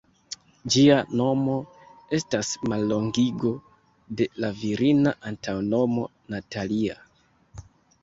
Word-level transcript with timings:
Ĝia 0.75 0.95
nomo 1.19 1.57
estas 2.19 2.49
mallongigo 2.73 3.53
de 4.23 4.29
la 4.43 4.53
virina 4.65 5.17
antaŭnomo 5.35 6.11
"Natalia". 6.37 7.03